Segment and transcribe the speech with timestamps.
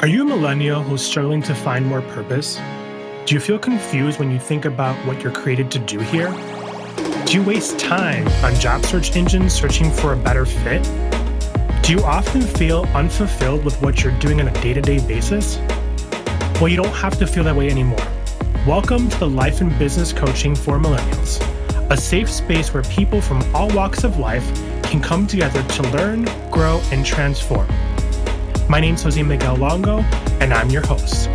[0.00, 2.60] Are you a millennial who's struggling to find more purpose?
[3.26, 6.30] Do you feel confused when you think about what you're created to do here?
[7.26, 10.84] Do you waste time on job search engines searching for a better fit?
[11.82, 15.58] Do you often feel unfulfilled with what you're doing on a day to day basis?
[16.60, 18.06] Well, you don't have to feel that way anymore.
[18.68, 21.40] Welcome to the Life and Business Coaching for Millennials,
[21.90, 24.46] a safe space where people from all walks of life
[24.84, 27.66] can come together to learn, grow, and transform.
[28.70, 30.00] My name is Jose Miguel Longo,
[30.42, 31.30] and I'm your host.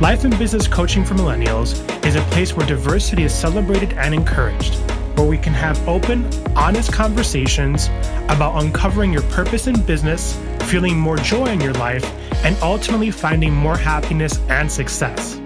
[0.00, 1.76] Life and Business Coaching for Millennials
[2.06, 4.76] is a place where diversity is celebrated and encouraged,
[5.18, 6.24] where we can have open,
[6.56, 7.88] honest conversations
[8.30, 10.40] about uncovering your purpose in business,
[10.70, 12.06] feeling more joy in your life,
[12.46, 15.38] and ultimately finding more happiness and success.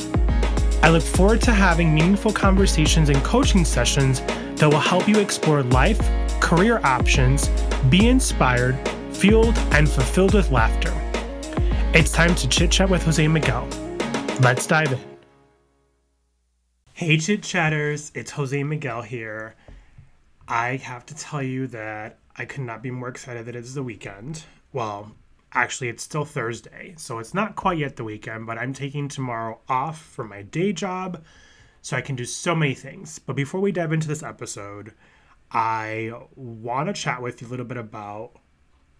[0.84, 5.64] I look forward to having meaningful conversations and coaching sessions that will help you explore
[5.64, 6.00] life,
[6.38, 7.48] career options,
[7.88, 8.78] be inspired,
[9.20, 10.90] fueled and fulfilled with laughter.
[11.92, 13.68] It's time to chit chat with Jose Miguel.
[14.40, 14.98] Let's dive in.
[16.94, 19.56] Hey, chit chatters, it's Jose Miguel here.
[20.48, 23.82] I have to tell you that I could not be more excited that it's the
[23.82, 24.44] weekend.
[24.72, 25.12] Well,
[25.52, 29.60] actually, it's still Thursday, so it's not quite yet the weekend, but I'm taking tomorrow
[29.68, 31.22] off from my day job
[31.82, 33.18] so I can do so many things.
[33.18, 34.94] But before we dive into this episode,
[35.52, 38.39] I want to chat with you a little bit about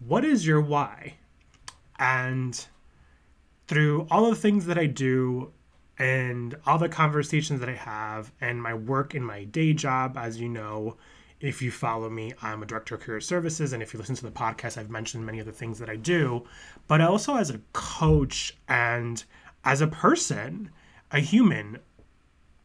[0.00, 1.14] what is your why?
[1.98, 2.66] And
[3.68, 5.52] through all the things that I do
[5.98, 10.40] and all the conversations that I have and my work in my day job, as
[10.40, 10.96] you know,
[11.40, 13.72] if you follow me, I'm a director of career services.
[13.72, 15.96] And if you listen to the podcast, I've mentioned many of the things that I
[15.96, 16.44] do,
[16.86, 19.22] but also as a coach and
[19.64, 20.70] as a person,
[21.10, 21.78] a human,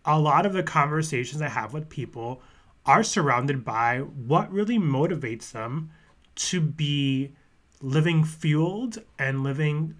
[0.06, 2.42] a lot of the conversations I have with people
[2.86, 5.92] are surrounded by what really motivates them
[6.36, 7.34] to be
[7.82, 9.96] living fueled and living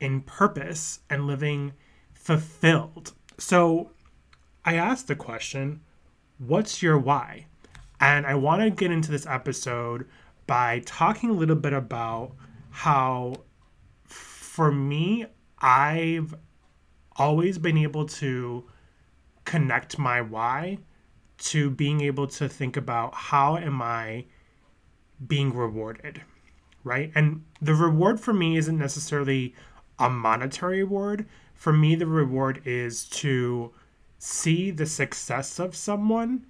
[0.00, 1.72] in purpose and living
[2.14, 3.12] fulfilled.
[3.38, 3.90] So
[4.64, 5.80] I asked the question,
[6.38, 7.46] what's your why?
[8.00, 10.06] And I want to get into this episode
[10.46, 12.32] by talking a little bit about
[12.70, 13.34] how,
[14.04, 15.26] for me,
[15.60, 16.34] I've
[17.16, 18.64] always been able to
[19.44, 20.78] connect my why
[21.38, 24.26] to being able to think about how am I
[25.26, 26.22] being rewarded,
[26.84, 27.12] right?
[27.14, 29.54] And the reward for me isn't necessarily
[29.98, 31.26] a monetary reward.
[31.54, 33.72] For me, the reward is to
[34.18, 36.46] see the success of someone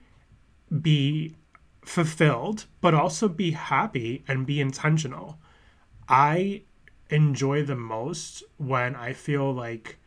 [0.80, 1.34] be
[1.82, 5.38] fulfilled, but also be happy and be intentional.
[6.08, 6.62] I
[7.08, 9.98] enjoy the most when I feel like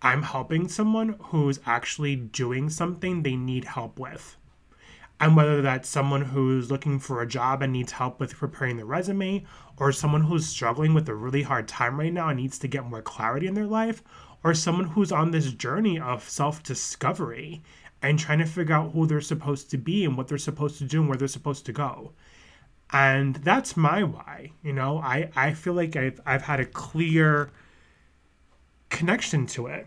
[0.00, 4.37] I'm helping someone who's actually doing something they need help with
[5.20, 8.86] and whether that's someone who's looking for a job and needs help with preparing their
[8.86, 9.44] resume,
[9.76, 12.84] or someone who's struggling with a really hard time right now and needs to get
[12.84, 14.02] more clarity in their life,
[14.44, 17.62] or someone who's on this journey of self discovery
[18.00, 20.84] and trying to figure out who they're supposed to be and what they're supposed to
[20.84, 22.12] do and where they're supposed to go.
[22.92, 24.52] And that's my why.
[24.62, 27.50] You know, I, I feel like I've, I've had a clear
[28.88, 29.86] connection to it.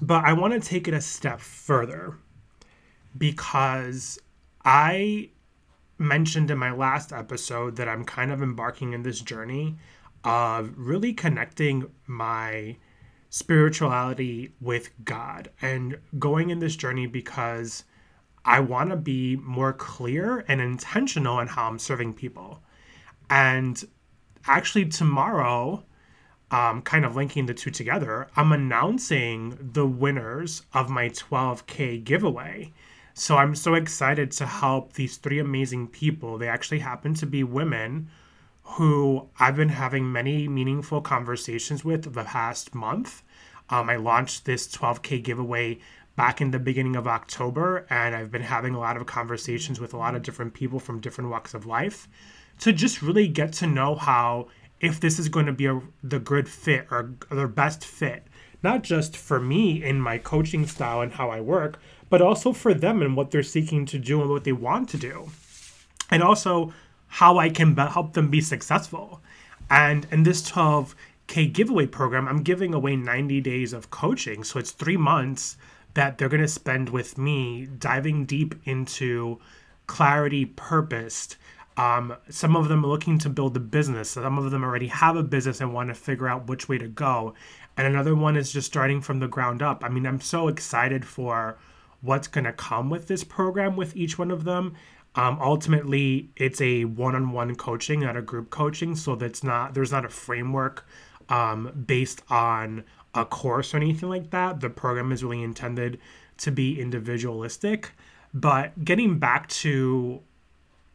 [0.00, 2.14] But I want to take it a step further
[3.16, 4.18] because
[4.70, 5.30] I
[5.96, 9.78] mentioned in my last episode that I'm kind of embarking in this journey
[10.24, 12.76] of really connecting my
[13.30, 17.84] spirituality with God and going in this journey because
[18.44, 22.62] I want to be more clear and intentional in how I'm serving people.
[23.30, 23.82] And
[24.46, 25.82] actually, tomorrow,
[26.50, 32.74] um, kind of linking the two together, I'm announcing the winners of my 12K giveaway.
[33.18, 36.38] So I'm so excited to help these three amazing people.
[36.38, 38.10] They actually happen to be women
[38.62, 43.24] who I've been having many meaningful conversations with the past month.
[43.70, 45.80] Um, I launched this 12K giveaway
[46.14, 49.92] back in the beginning of October, and I've been having a lot of conversations with
[49.92, 52.06] a lot of different people from different walks of life
[52.60, 54.46] to just really get to know how,
[54.80, 58.27] if this is going to be a, the good fit or the best fit,
[58.62, 62.74] not just for me in my coaching style and how I work, but also for
[62.74, 65.30] them and what they're seeking to do and what they want to do.
[66.10, 66.72] And also
[67.08, 69.20] how I can help them be successful.
[69.70, 74.44] And in this 12K giveaway program, I'm giving away 90 days of coaching.
[74.44, 75.56] So it's three months
[75.94, 79.38] that they're going to spend with me diving deep into
[79.86, 81.36] clarity, purpose.
[81.76, 84.10] Um, some of them are looking to build a business.
[84.10, 86.88] Some of them already have a business and want to figure out which way to
[86.88, 87.34] go.
[87.78, 89.84] And another one is just starting from the ground up.
[89.84, 91.56] I mean, I'm so excited for
[92.00, 94.74] what's going to come with this program with each one of them.
[95.14, 100.04] Um, ultimately, it's a one-on-one coaching, not a group coaching, so that's not there's not
[100.04, 100.86] a framework
[101.28, 102.82] um, based on
[103.14, 104.60] a course or anything like that.
[104.60, 106.00] The program is really intended
[106.38, 107.92] to be individualistic.
[108.34, 110.20] But getting back to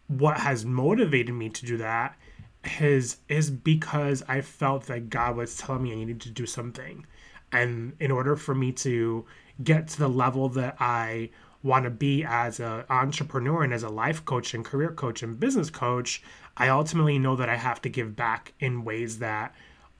[0.08, 2.18] what has motivated me to do that
[2.80, 7.06] is is because I felt that God was telling me I needed to do something.
[7.52, 9.26] And in order for me to
[9.64, 11.30] get to the level that I
[11.62, 15.40] want to be as an entrepreneur and as a life coach and career coach and
[15.40, 16.22] business coach,
[16.58, 19.56] I ultimately know that I have to give back in ways that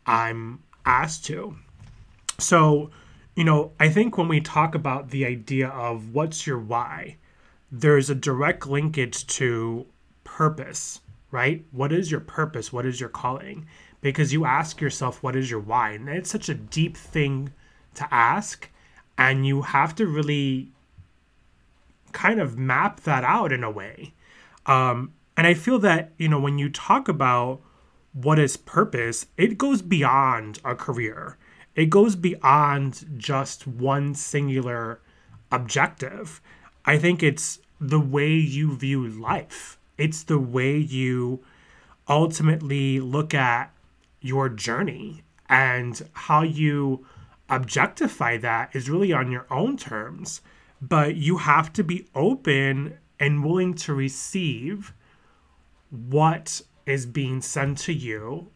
[0.06, 1.56] I'm asked to.
[2.38, 2.92] So,
[3.36, 7.18] you know, I think when we talk about the idea of what's your why,
[7.72, 9.86] there's a direct linkage to
[10.24, 11.00] purpose,
[11.34, 11.66] right?
[11.72, 12.72] What is your purpose?
[12.72, 13.66] What is your calling?
[14.02, 15.92] Because you ask yourself, what is your why?
[15.92, 17.52] And it's such a deep thing
[17.96, 18.70] to ask.
[19.18, 20.72] And you have to really
[22.12, 24.14] kind of map that out in a way.
[24.68, 27.62] Um, and I feel that, you know, when you talk about
[28.14, 31.38] what is purpose, it goes beyond a career,
[31.76, 35.00] it goes beyond just one singular
[35.52, 36.40] objective.
[36.86, 41.44] I think it's the way you view life, it's the way you
[42.08, 43.74] ultimately look at
[44.22, 47.06] your journey and how you
[47.50, 50.42] objectify that is really on your own terms.
[50.82, 54.94] But you have to be open and willing to receive
[55.90, 58.48] what is being sent to you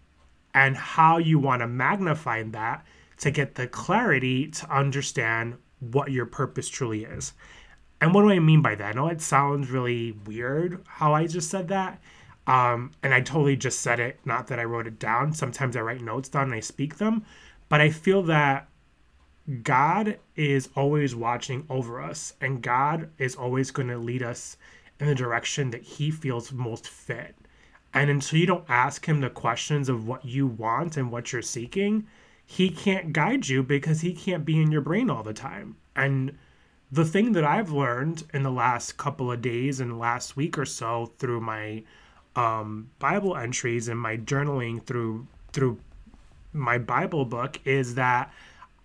[0.54, 2.86] and how you want to magnify that
[3.20, 7.34] to get the clarity to understand what your purpose truly is.
[8.00, 8.90] And what do I mean by that?
[8.90, 12.00] I know it sounds really weird how I just said that.
[12.46, 15.34] Um, and I totally just said it, not that I wrote it down.
[15.34, 17.26] Sometimes I write notes down and I speak them.
[17.70, 18.70] But I feel that
[19.64, 24.58] God is always watching over us, and God is always going to lead us
[25.00, 27.36] in the direction that He feels most fit.
[27.94, 31.42] And until you don't ask Him the questions of what you want and what you're
[31.42, 32.08] seeking,
[32.46, 35.78] He can't guide you because He can't be in your brain all the time.
[35.96, 36.38] And
[36.92, 40.66] the thing that I've learned in the last couple of days and last week or
[40.66, 41.84] so through my
[42.36, 45.80] um, Bible entries and my journaling through through
[46.54, 48.32] my Bible book is that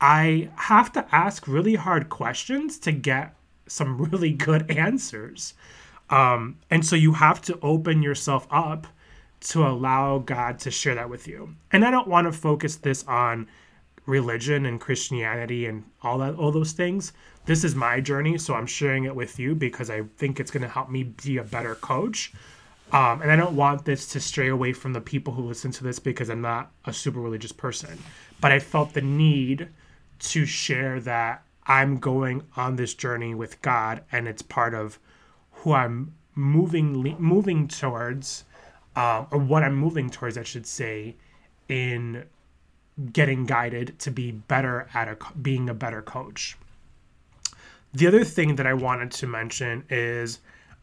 [0.00, 3.34] I have to ask really hard questions to get
[3.66, 5.54] some really good answers.
[6.10, 8.86] Um, and so you have to open yourself up
[9.40, 11.54] to allow God to share that with you.
[11.72, 13.48] And I don't want to focus this on
[14.06, 17.12] religion and Christianity and all that all those things.
[17.44, 20.62] This is my journey, so I'm sharing it with you because I think it's going
[20.62, 22.32] to help me be a better coach.
[22.92, 25.84] Um, and I don't want this to stray away from the people who listen to
[25.84, 27.98] this because I'm not a super religious person.
[28.40, 29.68] But I felt the need
[30.18, 34.98] to share that I'm going on this journey with God and it's part of
[35.50, 38.44] who I'm moving moving towards
[38.96, 41.16] uh, or what I'm moving towards I should say
[41.68, 42.24] in
[43.12, 46.56] getting guided to be better at a, being a better coach.
[47.94, 50.40] The other thing that I wanted to mention is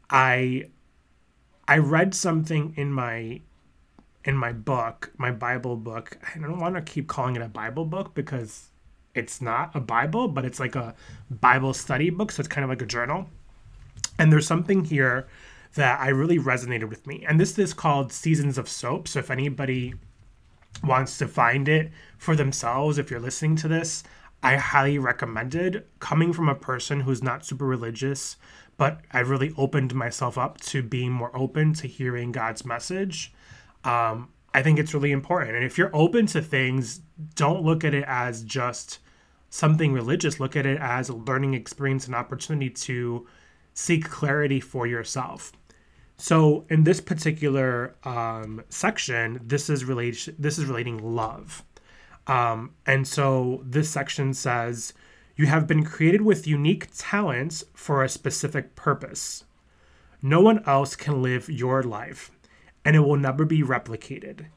[0.10, 0.66] I
[1.68, 3.42] I read something in my
[4.26, 6.18] in my book, my Bible book.
[6.36, 8.70] I don't want to keep calling it a Bible book because
[9.16, 10.96] it's not a Bible, but it's like a
[11.30, 12.32] Bible study book.
[12.32, 13.28] So it's kind of like a journal.
[14.18, 15.28] And there's something here
[15.76, 17.26] that I really resonated with me.
[17.28, 19.08] And this is called Seasons of Soap.
[19.08, 19.94] So if anybody
[20.84, 24.04] wants to find it for themselves, if you're listening to this,
[24.42, 25.88] I highly recommend it.
[26.00, 28.38] Coming from a person who's not super religious,
[28.78, 33.34] but I really opened myself up to being more open to hearing God's message.
[33.84, 35.56] Um, I think it's really important.
[35.56, 37.02] And if you're open to things,
[37.36, 39.00] don't look at it as just
[39.50, 40.40] something religious.
[40.40, 43.28] Look at it as a learning experience and opportunity to
[43.74, 45.52] seek clarity for yourself.
[46.20, 50.36] So in this particular um, section, this is relation.
[50.38, 51.64] This is relating love,
[52.28, 54.94] um, and so this section says
[55.38, 59.46] you have been created with unique talents for a specific purpose.
[60.22, 62.30] No one else can live your life
[62.84, 64.48] and it will never be replicated.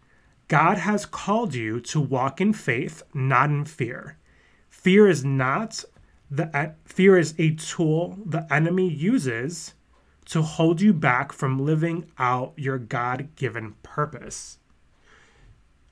[0.48, 4.18] God has called you to walk in faith, not in fear.
[4.68, 5.84] Fear is not
[6.28, 9.74] the fear is a tool the enemy uses
[10.26, 14.58] to hold you back from living out your God-given purpose.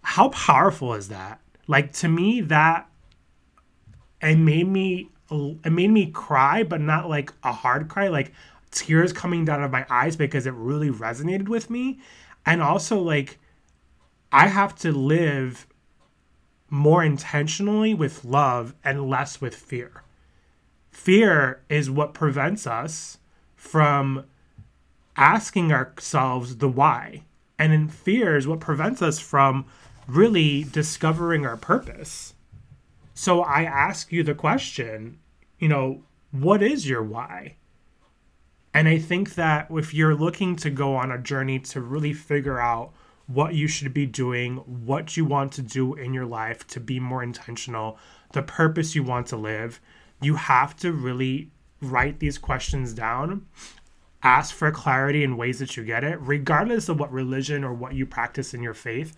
[0.03, 1.41] How powerful is that?
[1.67, 2.89] Like to me that
[4.23, 8.33] it made me it made me cry but not like a hard cry like
[8.73, 12.01] tears coming down of my eyes because it really resonated with me
[12.45, 13.39] and also like
[14.33, 15.67] I have to live
[16.69, 20.05] more intentionally with love and less with fear.
[20.91, 23.19] Fear is what prevents us
[23.61, 24.25] from
[25.19, 27.23] asking ourselves the why.
[27.59, 29.67] And in fear is what prevents us from
[30.09, 32.33] really discovering our purpose.
[33.13, 35.19] So I ask you the question,
[35.59, 37.57] you know, what is your why?
[38.73, 42.59] And I think that if you're looking to go on a journey to really figure
[42.59, 42.95] out
[43.27, 46.99] what you should be doing, what you want to do in your life to be
[46.99, 47.99] more intentional,
[48.33, 49.83] the purpose you want to live,
[50.23, 53.47] you have to really write these questions down,
[54.23, 57.95] ask for clarity in ways that you get it, regardless of what religion or what
[57.95, 59.17] you practice in your faith.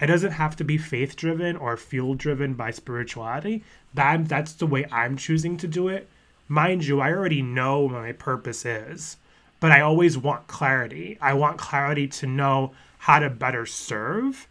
[0.00, 3.62] It doesn't have to be faith driven or fuel driven by spirituality.
[3.94, 6.08] That that's the way I'm choosing to do it.
[6.48, 9.16] Mind you, I already know what my purpose is,
[9.60, 11.16] but I always want clarity.
[11.20, 14.48] I want clarity to know how to better serve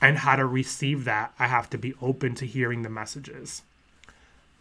[0.00, 1.34] and how to receive that.
[1.38, 3.62] I have to be open to hearing the messages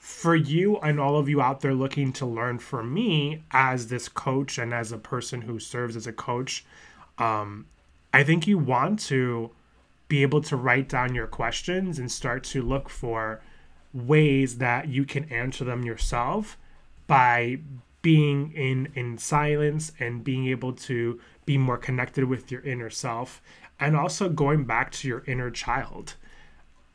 [0.06, 4.08] for you and all of you out there looking to learn from me as this
[4.08, 6.64] coach and as a person who serves as a coach,
[7.18, 7.66] um,
[8.14, 9.50] I think you want to
[10.08, 13.42] be able to write down your questions and start to look for
[13.96, 16.56] ways that you can answer them yourself
[17.08, 17.58] by
[18.04, 23.42] being in in silence and being able to be more connected with your inner self
[23.80, 26.14] and also going back to your inner child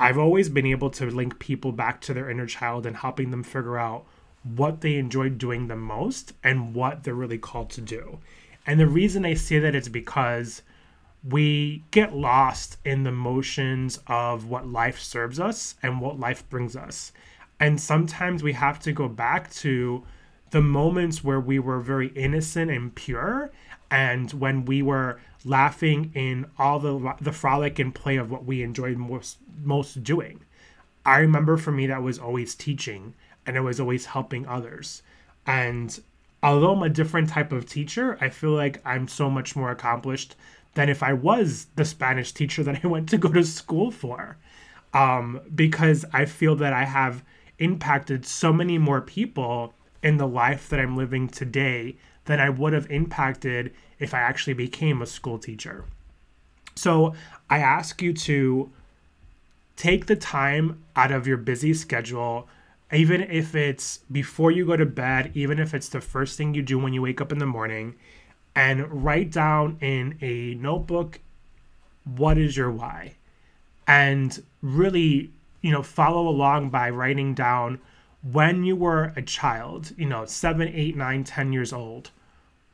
[0.01, 3.43] I've always been able to link people back to their inner child and helping them
[3.43, 4.07] figure out
[4.43, 8.19] what they enjoy doing the most and what they're really called to do.
[8.67, 10.63] And the reason I say that is because
[11.23, 16.77] we get lost in the motions of what life serves us and what life brings
[16.77, 17.13] us.
[17.61, 20.03] And sometimes we have to go back to
[20.51, 23.51] the moments where we were very innocent and pure
[23.91, 28.63] and when we were laughing in all the the frolic and play of what we
[28.63, 30.41] enjoyed most most doing.
[31.05, 33.15] I remember for me that was always teaching
[33.47, 35.03] and it was always helping others.
[35.47, 35.99] And
[36.43, 40.37] although I'm a different type of teacher, I feel like I'm so much more accomplished
[40.75, 44.37] than if I was the Spanish teacher that I went to go to school for.
[44.93, 47.23] Um, because I feel that I have
[47.61, 52.73] impacted so many more people in the life that I'm living today than I would
[52.73, 55.85] have impacted if I actually became a school teacher.
[56.75, 57.15] So
[57.49, 58.71] I ask you to
[59.77, 62.49] take the time out of your busy schedule,
[62.93, 66.63] even if it's before you go to bed, even if it's the first thing you
[66.63, 67.95] do when you wake up in the morning,
[68.55, 71.21] and write down in a notebook
[72.05, 73.15] what is your why.
[73.87, 75.31] And really,
[75.63, 77.81] you know, follow along by writing down
[78.23, 82.11] when you were a child, you know, seven, eight, nine, ten years old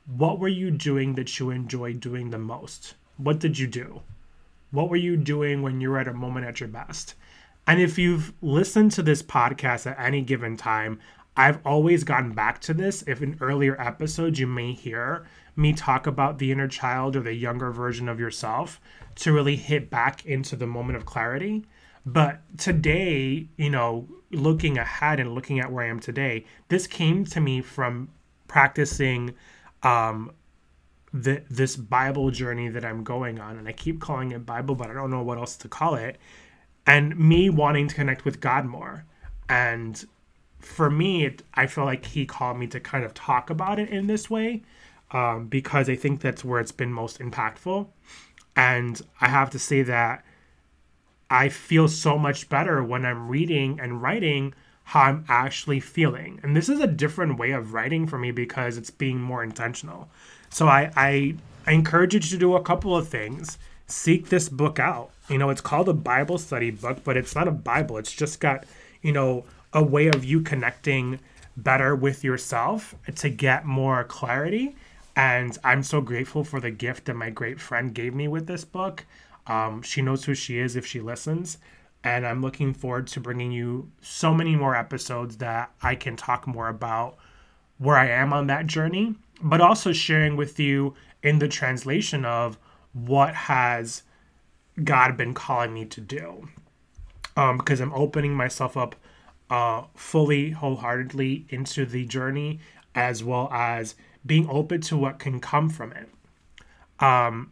[0.06, 2.94] what were you doing that you enjoyed doing the most?
[3.16, 4.02] What did you do?
[4.70, 7.14] What were you doing when you were at a moment at your best?
[7.66, 11.00] And if you've listened to this podcast at any given time,
[11.36, 13.02] I've always gone back to this.
[13.06, 15.26] If in earlier episodes you may hear
[15.56, 18.80] me talk about the inner child or the younger version of yourself
[19.16, 21.64] to really hit back into the moment of clarity.
[22.06, 27.24] But today, you know, looking ahead and looking at where I am today, this came
[27.26, 28.10] to me from
[28.46, 29.34] practicing
[29.82, 30.30] um,
[31.12, 34.88] the, this Bible journey that I'm going on, and I keep calling it Bible, but
[34.88, 36.16] I don't know what else to call it,
[36.86, 39.04] and me wanting to connect with God more.
[39.48, 40.04] And
[40.60, 43.88] for me, it, I feel like He called me to kind of talk about it
[43.88, 44.62] in this way
[45.10, 47.88] um, because I think that's where it's been most impactful.
[48.54, 50.24] And I have to say that
[51.30, 54.54] I feel so much better when I'm reading and writing
[54.84, 56.38] how I'm actually feeling.
[56.42, 60.08] And this is a different way of writing for me because it's being more intentional.
[60.50, 61.34] So I, I,
[61.66, 63.58] I encourage you to do a couple of things.
[63.88, 65.10] Seek this book out.
[65.28, 67.98] You know, it's called a Bible study book, but it's not a Bible.
[67.98, 68.64] It's just got,
[69.02, 71.18] you know, a way of you connecting
[71.56, 74.76] better with yourself to get more clarity.
[75.16, 78.64] And I'm so grateful for the gift that my great friend gave me with this
[78.64, 79.04] book.
[79.46, 81.58] Um, she knows who she is if she listens
[82.06, 86.46] and I'm looking forward to bringing you so many more episodes that I can talk
[86.46, 87.16] more about
[87.78, 92.58] where I am on that journey, but also sharing with you in the translation of
[92.92, 94.04] what has
[94.84, 96.48] God been calling me to do.
[97.36, 98.94] Um, because I'm opening myself up
[99.50, 102.60] uh, fully, wholeheartedly into the journey,
[102.94, 106.08] as well as being open to what can come from it.
[107.04, 107.50] Um,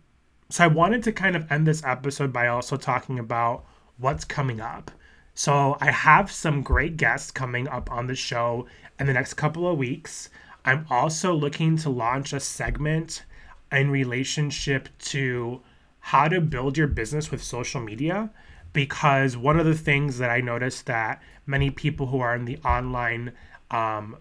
[0.50, 3.64] so I wanted to kind of end this episode by also talking about
[3.98, 4.90] what's coming up.
[5.34, 8.66] So I have some great guests coming up on the show
[9.00, 10.30] in the next couple of weeks.
[10.64, 13.24] I'm also looking to launch a segment
[13.72, 15.60] in relationship to
[15.98, 18.30] how to build your business with social media
[18.72, 22.58] because one of the things that I noticed that many people who are in the
[22.58, 23.32] online
[23.70, 24.16] um,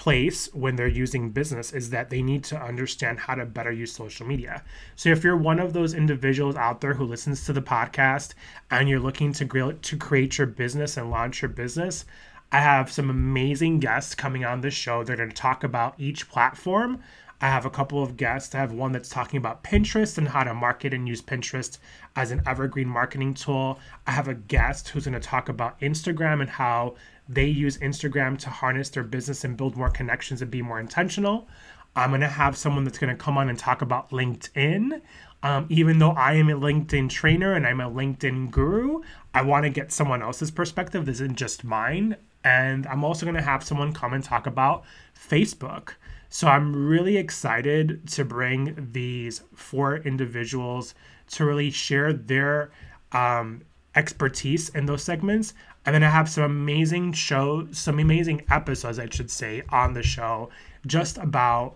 [0.00, 3.92] place when they're using business is that they need to understand how to better use
[3.92, 4.64] social media.
[4.96, 8.32] So if you're one of those individuals out there who listens to the podcast
[8.70, 12.06] and you're looking to to create your business and launch your business,
[12.50, 15.04] I have some amazing guests coming on this show.
[15.04, 17.02] They're going to talk about each platform.
[17.40, 18.54] I have a couple of guests.
[18.54, 21.78] I have one that's talking about Pinterest and how to market and use Pinterest
[22.14, 23.78] as an evergreen marketing tool.
[24.06, 26.96] I have a guest who's going to talk about Instagram and how
[27.28, 31.48] they use Instagram to harness their business and build more connections and be more intentional.
[31.96, 35.00] I'm going to have someone that's going to come on and talk about LinkedIn.
[35.42, 39.00] Um, even though I am a LinkedIn trainer and I'm a LinkedIn guru,
[39.32, 41.06] I want to get someone else's perspective.
[41.06, 42.16] This isn't just mine.
[42.44, 45.94] And I'm also going to have someone come and talk about Facebook.
[46.30, 50.94] So I'm really excited to bring these four individuals
[51.32, 52.70] to really share their
[53.12, 53.62] um,
[53.96, 55.54] expertise in those segments.
[55.84, 60.04] And then I have some amazing shows, some amazing episodes, I should say, on the
[60.04, 60.50] show
[60.86, 61.74] just about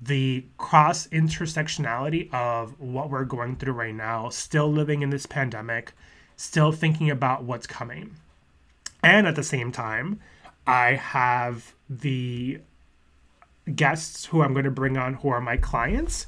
[0.00, 5.92] the cross intersectionality of what we're going through right now, still living in this pandemic,
[6.36, 8.14] still thinking about what's coming.
[9.02, 10.20] And at the same time,
[10.66, 12.60] I have the
[13.74, 16.26] guests who I'm going to bring on who are my clients.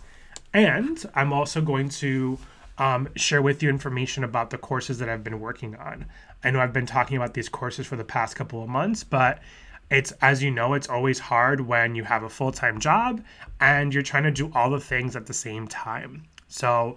[0.52, 2.38] And I'm also going to
[2.78, 6.06] um, share with you information about the courses that I've been working on.
[6.42, 9.40] I know I've been talking about these courses for the past couple of months, but
[9.90, 13.22] it's as you know, it's always hard when you have a full time job
[13.60, 16.24] and you're trying to do all the things at the same time.
[16.48, 16.96] So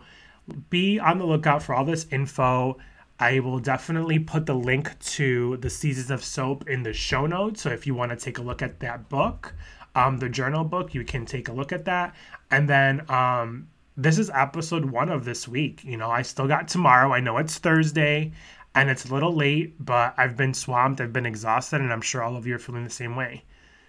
[0.69, 2.77] be on the lookout for all this info.
[3.19, 7.61] I will definitely put the link to the Seasons of Soap in the show notes.
[7.61, 9.53] So if you want to take a look at that book,
[9.95, 12.15] um, the journal book, you can take a look at that.
[12.51, 15.83] And then um, this is episode one of this week.
[15.83, 17.13] You know, I still got tomorrow.
[17.13, 18.31] I know it's Thursday
[18.75, 20.99] and it's a little late, but I've been swamped.
[20.99, 23.43] I've been exhausted, and I'm sure all of you are feeling the same way.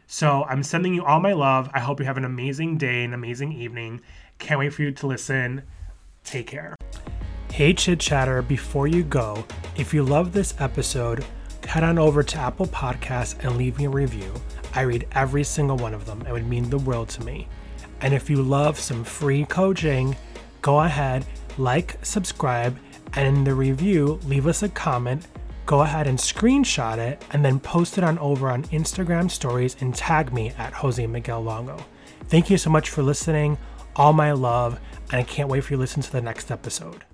[0.06, 1.70] So I'm sending you all my love.
[1.72, 4.02] I hope you have an amazing day, an amazing evening.
[4.38, 5.62] Can't wait for you to listen.
[6.22, 6.76] Take care.
[7.50, 9.46] Hey, Chit Chatter, before you go,
[9.76, 11.24] if you love this episode,
[11.74, 14.32] head on over to Apple Podcasts and leave me a review.
[14.76, 16.24] I read every single one of them.
[16.24, 17.48] It would mean the world to me.
[18.00, 20.14] And if you love some free coaching,
[20.62, 21.26] go ahead,
[21.58, 22.78] like, subscribe,
[23.14, 25.26] and in the review, leave us a comment.
[25.66, 29.92] Go ahead and screenshot it and then post it on over on Instagram stories and
[29.92, 31.84] tag me at Jose Miguel Longo.
[32.28, 33.58] Thank you so much for listening.
[33.96, 34.78] All my love,
[35.10, 37.00] and I can't wait for you to listen to the next episode.